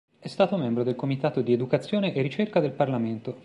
È 0.17 0.27
stato 0.27 0.57
membro 0.57 0.81
del 0.81 0.95
Comitato 0.95 1.43
di 1.43 1.53
Educazione 1.53 2.11
e 2.15 2.23
Ricerca 2.23 2.59
del 2.59 2.71
Parlamento. 2.71 3.37